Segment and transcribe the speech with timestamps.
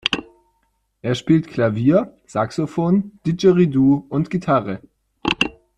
[1.03, 4.81] Er spielt Klavier, Saxofon, Didgeridoo und Gitarre.